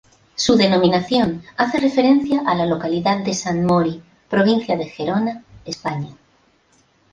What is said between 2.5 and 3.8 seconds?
la localidad de San